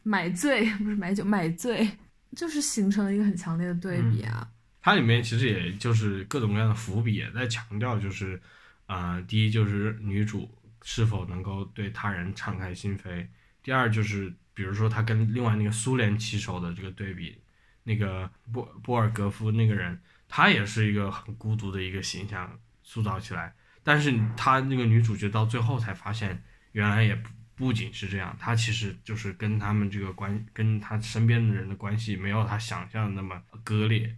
[0.02, 1.86] 买醉不是买酒买醉，
[2.34, 4.48] 就是形成了一个很强烈的对比啊。
[4.80, 8.40] 它里面其实也就是各种各样的伏笔也在强调，就是，
[8.86, 10.50] 啊、第一就是女主
[10.82, 13.26] 是否能够对他人敞开心扉，
[13.62, 17.36] 第二就是比如说她跟另外那个苏联棋手的这个对比，
[17.84, 23.52] 那个波波尔格夫那个人，他也是一个很孤独的一个形象塑造起来，
[23.84, 26.42] 但是他那个女主角到最后才发现，
[26.76, 34.14] 原来也不不仅是这样，他其实就是跟他们这个关，跟他身边的人的关系没有他想象的那么割裂。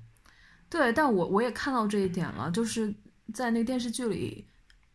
[0.69, 2.93] 对，但我我也看到这一点了，就是
[3.33, 4.45] 在那个电视剧里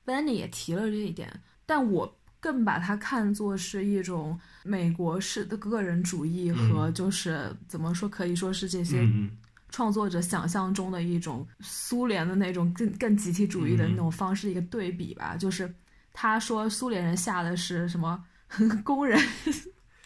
[0.06, 9.38] ，Benny 也提了这一点，但我更把它看作是一种美国式的个人主义和就是、怎么说，可以说是这些嗯嗯。
[9.70, 15.36] 创作者想象中的一种苏联的那种更更集体主义的那种方式的一个对比吧。
[15.36, 15.74] 就是
[16.14, 18.24] 他说苏联人下的是什么
[18.86, 19.20] 工人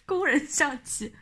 [0.05, 1.13] 工人象棋，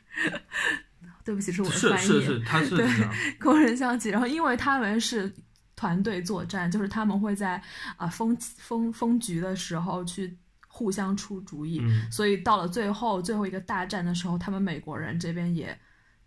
[1.26, 2.08] 对不起，是我的翻译。
[2.08, 2.78] 是是，他是。
[2.78, 5.34] 这样，工人象棋，然后因为他们是
[5.76, 7.62] 团队作战，就是他们会在
[7.98, 12.10] 啊、封封封局的时候去互相出主意，嗯。
[12.12, 15.76] 所以到了最后最后一个大战的时候，他们美国人这边也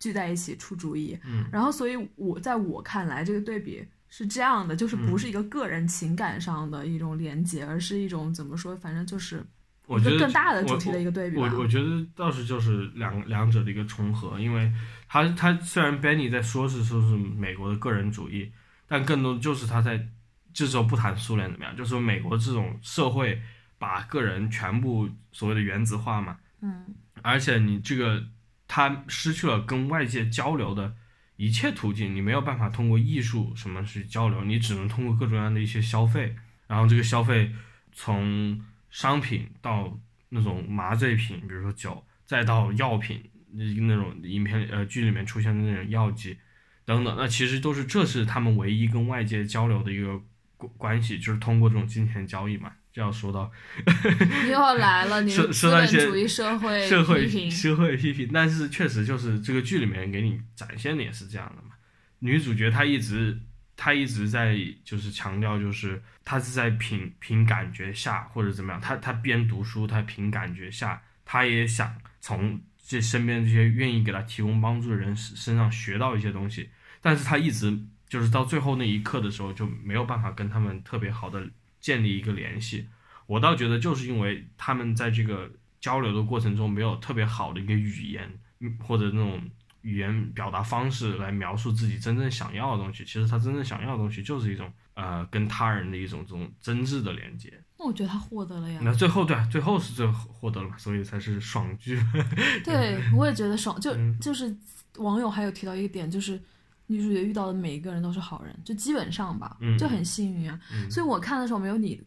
[0.01, 1.47] 聚在一起出主意，嗯。
[1.53, 9.45] 然后所以我在我看来，这个对比是这样的，就是不是一个个人情感上的一种连接，而是一种怎么说，反正就是
[9.87, 11.51] 我觉得更大的主题的一个对比吧。
[11.53, 14.73] 我我觉得倒是就是两两者的一个重合，因为
[15.09, 18.51] 他他虽然 Benny 在说是说是美国的个人主义，
[18.87, 20.09] 但更多就是他在
[20.53, 23.41] 这时候不谈苏联怎么样，就是说美国这种社会
[23.79, 26.87] 把个人全部所谓的原子化嘛，嗯
[27.23, 28.25] 而且你这个
[28.67, 30.95] 他失去了跟外界交流的
[31.39, 36.35] 一切途径，你没有办法通过艺术什么去交流，你只能通过各种各样的一些消费，
[36.67, 37.53] 然后这个消费
[37.93, 39.97] 从商品到
[40.31, 43.23] 那种麻醉品，比如说酒，再到药品，
[43.53, 46.37] 那种影片呃剧里面出现的那种药剂
[46.85, 50.21] 等等，那其实都是这是他们唯一跟外界交流的一个
[50.57, 52.73] 关关系，就是通过这种金钱交易嘛。
[52.99, 53.49] 这要说到
[54.47, 57.49] 又要来了，你说说到一些本主义社会社会批评。
[57.49, 61.77] 社会批评，但是确实就是这个剧里面给你展现的也是这样的嘛。
[62.19, 63.39] 女主角她一直
[63.77, 76.69] 她一直在就是强调，就是她是在凭凭感觉下或者怎么样，她她边读书，她凭感觉下，她也想从这身边这些愿意给她提供帮助的人身身上学到一些东西，
[77.01, 81.49] 但是她一直就是到最后那一刻的时候就没有办法跟他们特别好的
[81.89, 82.87] 建立一个联系。
[83.27, 89.41] 我倒觉得就是因为他们在这个交流的过程中没有特别好的一个语言，嗯或者那种
[89.81, 93.05] 语言表达方式来描述自己真正想要的东西。
[93.05, 97.51] 其实他真正想要的东西就是一种呃跟他人的一种这种真挚的连接。
[97.79, 98.81] 那我觉得他获得了呀。
[98.83, 101.99] 那最后对，最后是最后获得了嘛，所以才是爽剧。
[102.65, 104.55] 对，我也觉得爽，就嗯就是
[104.97, 106.41] 网友还有提到一个点，就是
[106.89, 110.59] 女主角遇到的每一个人都是好人，就基本上吧，嗯就很幸运啊。
[110.73, 112.03] 嗯所以我看的时候没有你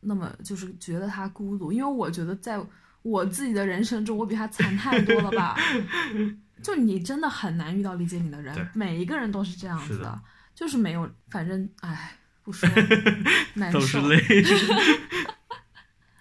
[0.00, 2.64] 那么就是觉得她孤独，因为我觉得在
[3.02, 5.56] 我自己的人生中，我比她惨太多了吧。
[6.62, 10.20] 就你真的很难遇到理解你的人，每一个人都是这样子是的
[10.54, 12.12] 就是没有，反正唉，
[12.42, 12.68] 不说
[13.72, 14.08] 都是受。
[14.08, 14.20] 泪。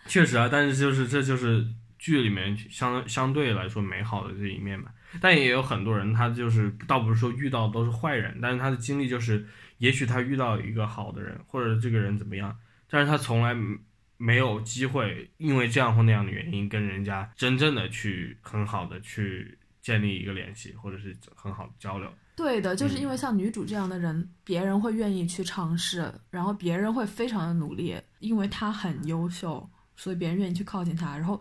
[0.08, 1.65] 确实啊，但是就是这就是
[2.00, 4.89] 剧里面相相对来说美好的这一面嘛。
[5.22, 12.56] 但也有很多人，他就是倒不是说遇到都是坏人，但是他的经历就是，也许他遇到一个好的人，或者这个人怎么样，
[12.89, 13.56] 但是他从来
[14.17, 22.12] 没有机会因为这样或那样的原因跟人家真正的去很好的去建立一个联系，或者是很好的交流。
[22.36, 31.17] 对的，就是嗯因为像女主这样的人，别人会愿意去尝试，然后别人会非常的努力，因为她很优秀，所以别人愿意去靠近她。
[31.17, 31.39] 然后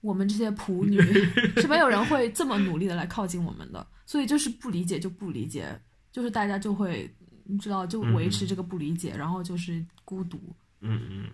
[0.00, 1.00] 我们这些普女
[1.60, 5.68] 是没有人会这么努力的来靠近我们的，所以就是不理解就不理解，
[6.12, 7.12] 就是大家就会
[7.44, 11.30] 你知道就维持这个不理解，然后就是孤独，嗯嗯。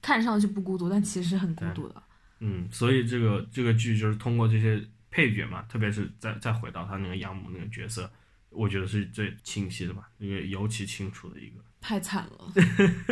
[0.00, 2.02] 看上去不孤独，但其实很孤独的。
[2.38, 8.08] 嗯，所以这个这个剧就是通过这些配角嘛，特别是再再回到他那个养母那个角色，
[8.50, 11.56] 我觉得是最清晰的吧，那个尤其清楚的一个。
[11.80, 12.52] 太惨了，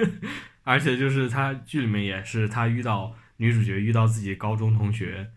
[0.63, 5.31] 而且就是他剧里面也是他遇到女主角遇到自己高中同学，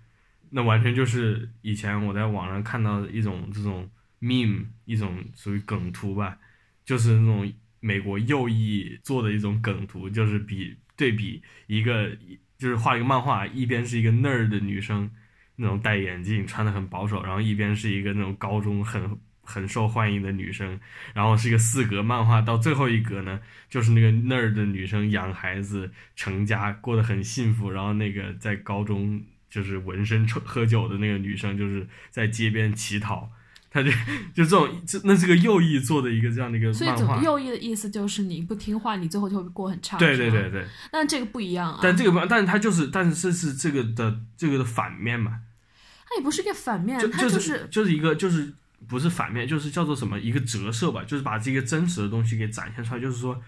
[0.50, 6.38] 那完全就是以前我在网上看到的一种这种 meme，一种属于梗图吧，
[6.86, 12.10] 就是那种美国右翼做的一种梗图，就是比对比一个
[12.58, 15.10] 就是画一个漫画，一边是一个 nerd 的女生，
[15.56, 19.18] 那种戴眼镜穿的很保守，然后一边是一个那种高中很
[19.50, 20.80] 很受欢迎的女生，
[21.14, 33.32] 然后是一个四格漫画，到最后一格呢，就是那个 nerd 的女生养孩子成家，过得很幸福，然后那个在高中就是纹身抽喝酒的那个女生，就是在街边乞讨。
[33.72, 33.92] 他就
[34.34, 39.96] 就这种，这那是个右翼做的一个这样的一个漫画，右翼的意思就是你不听话，你最后就会过很差。
[39.96, 45.42] 对对对对，但这个不一样啊，但这个不，但是它就是，但是这是这个的这个的反面嘛，
[46.08, 48.56] 它也不是一个反面，就是就是一个就是
[48.89, 53.39] 不是反面，就是叫做什么一个折射吧，就是把这个真实的东西给展现出来，就是说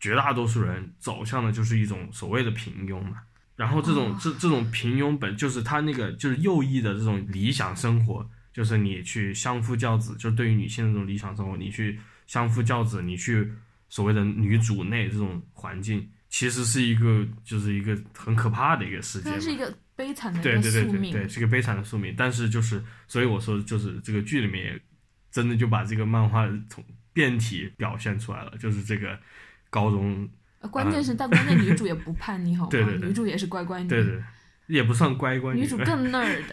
[0.00, 3.18] 绝大多数人走向的就是一种所谓的平庸嘛。
[3.54, 13.52] 然后这种、哦这这种平庸本就是他那个就是右翼的这种理想生活，就是你去相夫教子，就对于女性的这种理想生活，你去相夫教子，你去
[13.88, 19.34] 所谓的女主内这种环境，其实是一个就是一个很可怕的一个世界嘛。
[19.34, 21.10] 它是一个悲惨的一对对对个宿命。
[21.10, 22.14] 对对，是个悲惨的宿命。
[22.16, 24.80] 但是就是，所以我说，就是这个剧里面也
[25.32, 29.18] 真的就把这个漫画从变体表现出来了，就是这个
[29.70, 30.28] 高中，
[30.60, 32.70] 呃关键是，但关键女主也不叛逆， 好吗？
[32.70, 34.22] 对对对女主也是乖乖女，对对，
[34.68, 36.44] 也不算乖乖女女主 更 nerd，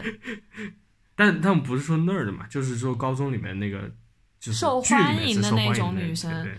[1.14, 3.94] 但他们不是说 nerd 嘛，就是说高中里面那个
[4.40, 6.58] 就是受欢迎的那种女生对对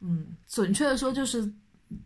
[0.00, 1.52] 嗯，准确的说就是。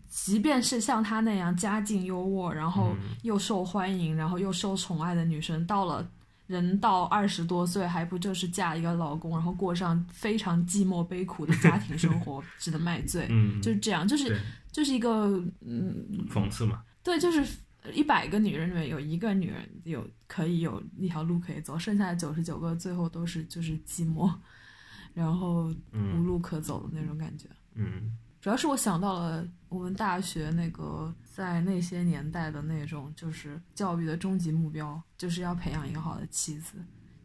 [0.08, 3.16] 即便是像她那样家境优渥，然后嗯。
[3.22, 6.08] 又受欢迎，然后又受宠爱的女生，到了
[6.46, 13.26] 人到二十多岁，还不就是嫁一个老公，然后过上非常寂寞悲苦的家庭生活， 只能卖醉。
[13.30, 17.44] 嗯，就是这样，就是就是一个嗯，讽刺嘛，对，就是
[17.92, 24.32] 一百个女人里面有一个女人有可以有一条路可以走，剩下的九十九个最后都是就是寂寞，
[25.14, 26.24] 然后无嗯。
[26.24, 27.48] 路可走的那种感觉。
[27.74, 28.16] 嗯
[28.46, 36.76] 主要是我想到了我们大学那个在那些年代的那种，就是教育的终极目标，就是要培养一个好的妻子，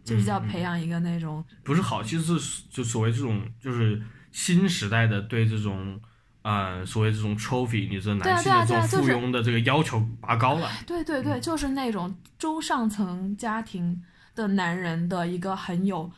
[0.03, 6.01] 就是要培养一个那种不是好，妻子是就所谓这种就是新时代的对这种。
[6.41, 14.01] 呃，所谓这种 trophy，你这对啊对啊男性的这种附庸的这个要求拔高了，对对对，就是那种中上层家庭
[14.33, 16.11] 的男人的一个很有，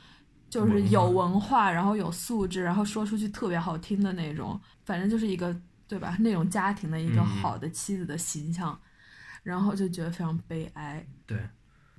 [0.53, 5.55] 就是有文化，然后有素质，然后说出去特别好听的那种，反正就是一个
[5.87, 6.15] 对吧？
[6.21, 8.79] 那种家庭的一个嗯好的妻子的形象，
[9.41, 11.03] 然后就觉得非常悲哀。
[11.25, 11.39] 对，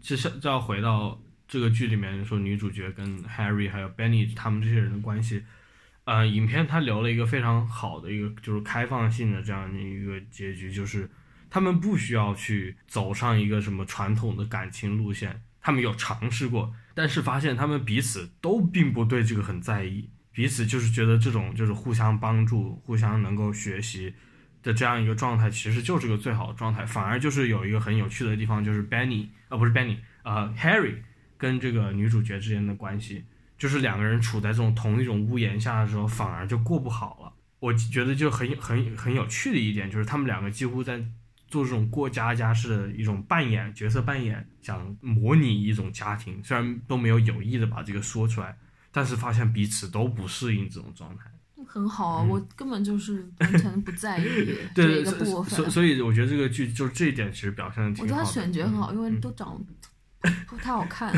[0.00, 5.44] 其实这要回到这个剧里面说女主角跟 Harry 还有 Benny 他们这些人的关系，
[6.04, 11.10] 呃，影片它留了一个非常好的一个就是开放性的这样的一个结局，就是
[11.50, 24.14] 他们不需要去走上一个什么传统的感情路线，他们有尝试过，但是发现他们彼此都并不对这个很在意，彼此就是觉得这种就是互相帮助、互相能够学习。
[24.64, 26.86] 的这样一个状态，其实就是个最好的状态。
[26.86, 30.94] 反而就是有一个很有趣的地方，就是 Benny 啊、不是 Benny 呃 Harry
[31.36, 33.26] 跟这个女主角之间的关系，
[33.58, 37.34] 就是两个人处在这种同一种屋檐下的时候，反而就过不好了。
[37.60, 41.04] 我觉得就很很很有趣的一点，就是他们两个几乎在
[41.54, 48.58] 做这种过家家式的一种扮演角色扮演，想模拟一种家庭，虽然都没有有意的把这个说出来，
[48.90, 51.30] 但是发现彼此都不适应这种状态。
[51.64, 54.24] 很好啊，我根本就是完全不在意
[54.74, 55.56] 这个所部分。
[55.56, 58.02] 所所以我觉得这个剧就是这一点其实表现的挺好的。
[58.02, 59.56] 我觉得他选角很好，因为嗯都长
[60.20, 61.14] 得不太好看，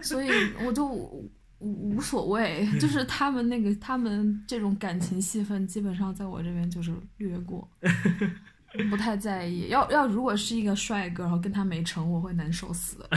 [0.00, 0.30] 所以
[0.64, 1.26] 我就无
[1.58, 7.68] 无所谓， 就是他们那个他们这种感情戏份，基本上在我这边就是略过，
[8.90, 9.68] 不太在意。
[9.68, 13.04] 要要如果是一个帅哥，然后跟他没成，我会难受死。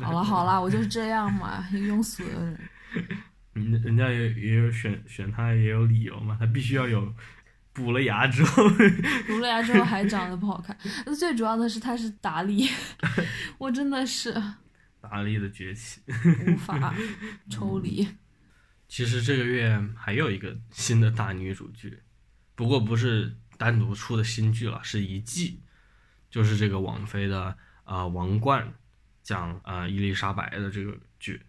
[0.00, 2.58] 好了好了，我就是这样嘛，一个庸俗的人。
[3.54, 7.12] 人人家也也有选选他也有理由嘛，他必须要有
[7.72, 8.68] 补了牙之后，
[9.26, 10.76] 补了牙之后还长得不好看。
[11.04, 12.68] 那最主要的是他是达利，
[13.58, 14.32] 我真的是
[15.00, 16.00] 达利的崛起，
[16.46, 16.94] 无法
[17.50, 18.06] 抽离。
[18.86, 22.00] 其实这个月还有一个新的大女主剧，
[22.58, 25.60] 不过不是单独出的新剧了，是一季，
[26.28, 28.66] 就是这个王菲的啊《王冠》，
[29.22, 31.40] 讲啊伊丽莎白的这个剧。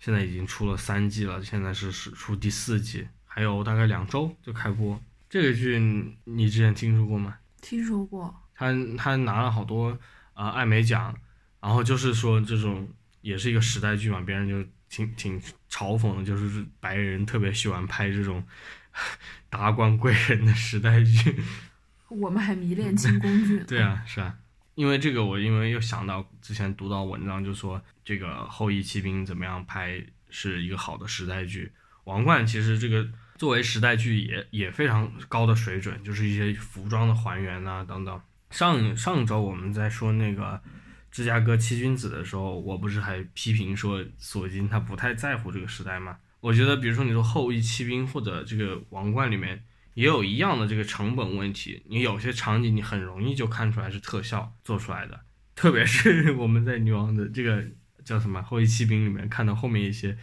[0.00, 5.00] 现在已经出了三季了，现在是是出第四季，还有大概两周就开播。
[5.28, 5.78] 这个剧
[6.24, 7.38] 你之前听说过吗？
[7.62, 8.34] 听说过。
[8.52, 9.96] 他他拿了好多
[10.32, 11.16] 啊艾美奖，
[11.60, 12.88] 然后就是说这种
[13.20, 15.40] 也是一个时代剧嘛，别人就挺挺
[15.70, 18.44] 嘲讽的，就是白人特别喜欢拍这种
[19.50, 21.42] 达官贵人的时代剧。
[22.08, 23.60] 我们还迷恋清宫剧。
[23.60, 24.36] 对啊，是啊。
[24.74, 31.72] 因为这个，我因为又想到之前读到文章，就说这个《后羿骑兵》怎么样拍是一个好的时代剧。
[32.04, 38.20] 王冠其实这个作为时代剧也也非常高的水准，就是一些服装的还原啊等等。
[38.50, 40.60] 上上周我们在说那个
[41.10, 46.16] 芝加哥七君子的时候，我不是还批评说索金他不太在乎这个时代吗？
[46.40, 49.64] 我觉得比如说你说《后羿骑兵》或者这个王冠里面。
[49.94, 55.20] 也有一样的这个成本问题，你有些场景你很容易就看出来是特效做出来的，
[55.56, 57.62] 特别是 我们在女王的这个
[58.04, 60.16] 叫什么后裔骑兵里面看到后面一些，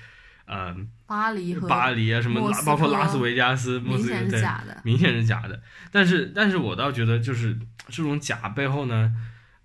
[0.45, 5.61] 呃，巴黎和巴黎啊什么，包括拉斯维加斯，明显是假的，明显是假的。
[5.91, 7.59] 但是，但是我倒觉得就是
[7.89, 9.13] 这种假背后呢，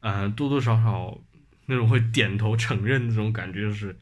[0.01, 1.17] 呃，多多少少
[1.67, 3.97] 那种会点头承认那种感觉，就是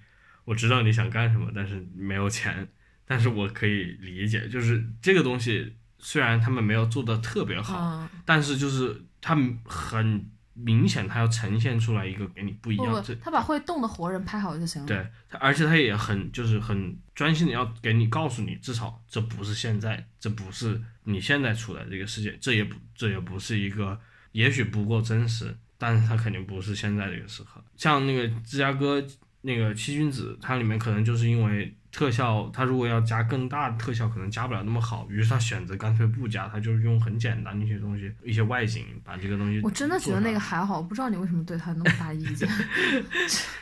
[0.44, 2.68] 我知道你想干什么，但是没有钱，
[3.04, 5.76] 但是我可以理解，就是这个东西。
[6.02, 13.02] 虽然他们没有做的特别好，但是就是他们很明显，他要呈现出来一个给你不一样。
[13.02, 14.88] 不，他把会动的活人拍好就行了。
[14.88, 24.00] 对，他而且他也很就是很专心的要给你告诉你，至少这不是现在，这不是你现在处的这个世界，这也不这也不是一个，
[24.32, 27.62] 也许不够真实，但是他肯定不是现在这个时刻。
[27.76, 29.06] 像那个芝加哥
[29.42, 31.74] 那个七君子，它里面可能就是因为。
[31.92, 39.60] 特效，它如果要加更大的特效，可能加不了那么好，于是他选择干脆不加，他就是用很简单的一些东西，一些外景把这个东西。
[39.64, 42.48] 我真的觉得那个还好，不知道你为什么对他那么大意见。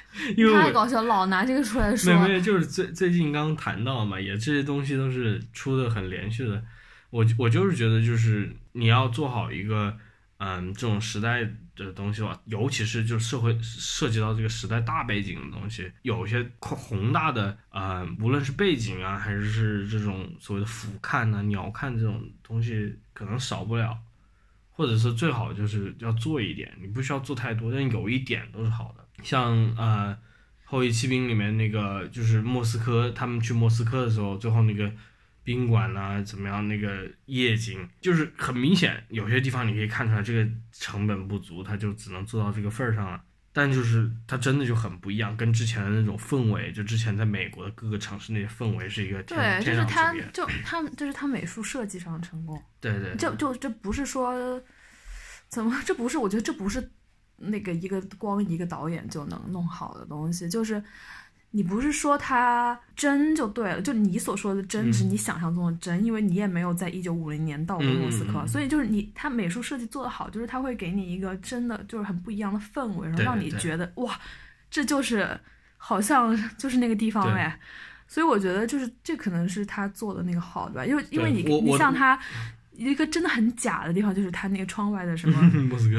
[0.52, 2.12] 太搞笑，老拿这个出来说。
[2.12, 6.62] 没有，就是最最近刚谈到嘛，也这些东西都是出的很连续的。
[7.08, 9.96] 我我就是觉得，就是你要做好一个，
[10.38, 11.48] 嗯，这种时代。
[11.78, 23.96] 的东西吧，尤其是就社会涉及到这个时代大背景的东西，有些宏大的呃，无论是背景啊，还是这种所谓的俯瞰呐、鸟瞰这种东西，可能少不了，
[24.72, 29.06] 或者是最好就是要做一点，你不需要做太多，但有一点都是好的。
[29.22, 30.12] 像呃，
[30.64, 34.92] 《后裔骑兵》里面那个就是莫斯科，他们去莫斯科的时候，最后那个。
[35.48, 36.68] 宾馆呐，怎么样？
[36.68, 43.18] 那个夜景就是很明显，有些地方你可以看出来这个成本不足，它就只能做到这个份儿上了。
[43.50, 52.62] 但就是它真的就很不一样，跟之前的那种氛围，就之前在美国的各个城市那些氛围是一个对，就是它就它就是它美术设计上成功。
[52.78, 54.62] 对对，就就这不是说
[55.48, 56.90] 怎么，这不是我觉得这不是
[57.38, 60.84] 那个一个光一个导演就能弄好的东西，就是。
[61.50, 74.14] 你不是说它真就对了，就你所说的真是你想象中的真，因为你也没有在一九五零年到过莫斯科，所以就是你它美术设计做得好，就是它会给你一个真的就是很不一样的氛围，然后让你觉得哇，
[74.70, 75.40] 这就是
[75.78, 77.58] 好像就是那个地方哎，
[78.06, 82.18] 所以我觉得就是这可能是他做的那个好的吧，因为因为你你像他
[82.72, 85.40] 一个真的很假的地方，就是他那个窗外的什么
[85.70, 85.96] 莫斯科，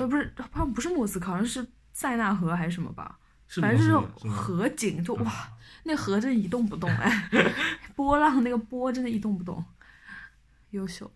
[0.00, 3.16] 呃不是好像不是莫斯科，好像是塞纳河还是什么吧。
[3.60, 5.32] 反正就是河景，就哇，
[5.82, 7.28] 那河真一动不动哎，
[7.96, 9.64] 波浪那个波真的一动不动，
[10.70, 11.10] 优秀，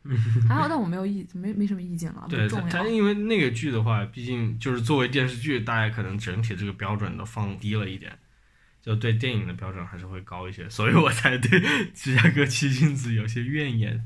[0.48, 2.86] 还好，但我没有意没没什么意见了，对，重要。
[2.86, 8.18] 因为那个剧的话，毕竟就是作为电视剧，大家可能整体这个标准都放低了一点，
[8.80, 11.60] 就对电影的标准还是会高一些，所以我才对
[11.92, 14.02] 芝加哥七君子有些怨言。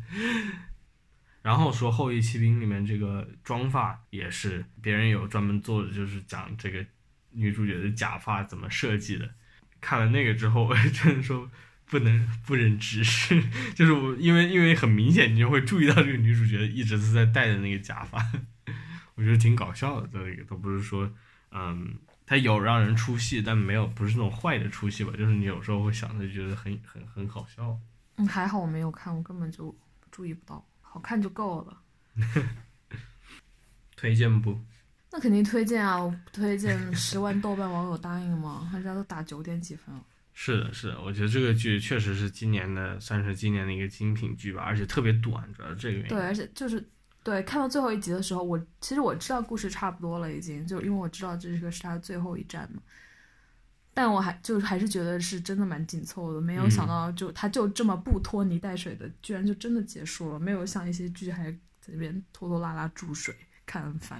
[1.42, 6.84] 然后说《后裔骑兵》里面这个妆发也是别人有专门做的，就是讲这个。
[7.32, 9.30] 女主角的假发怎么设计的？
[9.80, 11.50] 看了那个之后， 我真的说
[11.86, 13.42] 不能不忍直视，
[13.74, 18.18] 就是我因为因为很明显，你就会注意到这个女主角一直是在戴的那个假发，
[19.14, 20.08] 我觉得挺搞笑的。
[20.12, 21.10] 这个都不是说，
[21.52, 27.78] 嗯，它有让人出戏，但没有不是那种坏的出戏吧，就是你有时候会想着觉得很很很好笑。
[28.16, 29.74] 嗯，还好我没有看，我根本就
[30.10, 31.82] 注意不到，好看就够了。
[33.94, 34.60] 推荐不？
[35.10, 35.98] 那肯定推荐啊！
[36.02, 38.68] 我推荐十万豆瓣网友答应吗？
[38.74, 40.04] 人家都打九点几分了。
[40.34, 46.08] 是的，是的，我觉得这个剧确实是今年的，算是今年的一个精品剧吧，而且特别短，主要是这个原因。
[46.08, 46.86] 对，而且就是
[47.24, 52.80] 对，看到最后一集的时候，我其实我知道故事差不多了，已经就因为我知道这个是他最后一站嘛。
[53.94, 63.34] 但我还就是还是觉得是真的蛮紧凑的，没有想到就他就这么不拖泥带水的，居然就真的结束了，没有像一些剧还在那边拖拖拉拉注水，
[63.68, 64.18] 看很烦。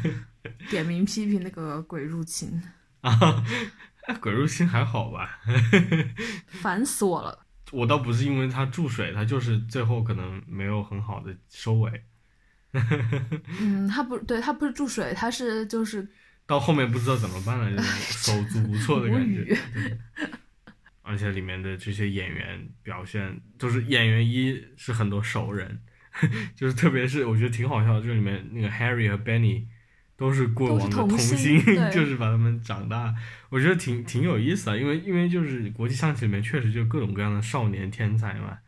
[0.70, 2.60] 点名批评那个鬼入侵
[3.02, 3.44] 啊，
[4.20, 5.38] 鬼入侵还好吧？
[6.48, 7.46] 烦死我了！
[7.70, 12.02] 我倒不是因为他注水，他就是最后可能没有很好的收尾。
[13.60, 16.08] 嗯，他不对，他不是注水，他是就是。
[16.46, 19.54] 到后面不知道怎么办了，就是手足无措的感觉。
[21.02, 25.78] 而且里面的这些演员表现，就是演员一是很多熟人，
[26.54, 29.64] 就是特别是我觉得挺好笑的，就是里面那个 Harry 和 Benny
[30.16, 33.14] 都是过往的童星，就是把他们长大，
[33.50, 38.58] 我觉得挺挺有意思的，因为因为就是国际象棋里面确实就各种各样的少年天才嘛，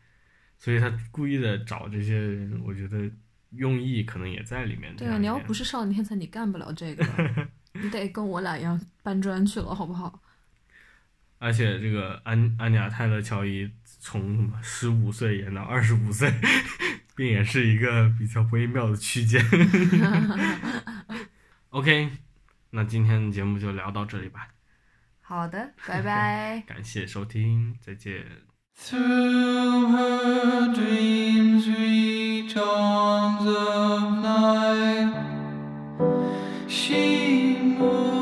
[0.57, 3.09] 所以他故意的找这些人，我觉得
[3.51, 4.95] 用意可能也在里面。
[4.95, 7.05] 对啊，你要不是少年天才，你干不了这个。
[7.73, 10.21] 你得跟我俩一样搬砖去了，好不好？
[11.39, 13.67] 而且这个安安妮亚泰勒乔伊
[13.99, 16.29] 从什么十五岁演到二十五岁，
[17.15, 19.43] 并也是一个比较微妙的区间。
[21.69, 22.11] OK，
[22.71, 24.47] 那今天的节目就聊到这里吧。
[25.21, 26.63] 好的， 拜拜。
[26.67, 28.25] 感谢收听，再见。
[36.73, 38.20] She moves